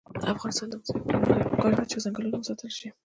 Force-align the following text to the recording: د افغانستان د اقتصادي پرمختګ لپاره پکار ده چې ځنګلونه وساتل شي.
د 0.21 0.23
افغانستان 0.33 0.67
د 0.69 0.73
اقتصادي 0.75 1.01
پرمختګ 1.07 1.23
لپاره 1.31 1.49
پکار 1.53 1.71
ده 1.77 1.83
چې 1.91 2.01
ځنګلونه 2.05 2.35
وساتل 2.37 2.71
شي. 2.77 2.89